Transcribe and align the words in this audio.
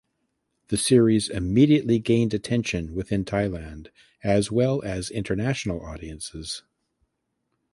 The 0.69 0.77
series 0.77 1.29
immediately 1.29 1.99
gained 1.99 2.33
attention 2.33 2.95
within 2.95 3.23
Thailand 3.23 3.89
as 4.23 4.51
well 4.51 4.81
as 4.83 5.11
international 5.11 5.79
audiences. 5.85 6.63